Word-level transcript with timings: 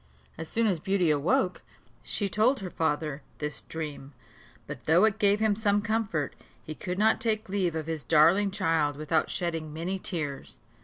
As 0.35 0.49
soon 0.49 0.65
as 0.65 0.79
Beauty 0.79 1.11
awoke, 1.11 1.61
she 2.01 2.27
told 2.27 2.59
her 2.61 2.71
father 2.71 3.21
this 3.37 3.61
dream; 3.61 4.13
but 4.65 4.85
though 4.85 5.05
it 5.05 5.19
gave 5.19 5.39
him 5.39 5.55
some 5.55 5.79
comfort, 5.83 6.35
he 6.63 6.73
could 6.73 6.97
not 6.97 7.21
take 7.21 7.49
leave 7.49 7.75
of 7.75 7.85
his 7.85 8.03
darling 8.03 8.49
child 8.49 8.95
without 8.95 9.29
shedding 9.29 9.71
many 9.71 9.99
tears. 9.99 10.57